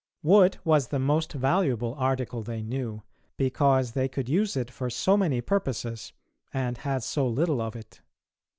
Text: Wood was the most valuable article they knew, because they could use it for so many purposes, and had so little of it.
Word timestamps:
Wood 0.23 0.57
was 0.63 0.87
the 0.87 0.97
most 0.97 1.31
valuable 1.31 1.93
article 1.93 2.41
they 2.41 2.63
knew, 2.63 3.03
because 3.37 3.91
they 3.91 4.07
could 4.07 4.27
use 4.27 4.57
it 4.57 4.71
for 4.71 4.89
so 4.89 5.15
many 5.15 5.41
purposes, 5.41 6.11
and 6.51 6.79
had 6.79 7.03
so 7.03 7.27
little 7.27 7.61
of 7.61 7.75
it. 7.75 8.01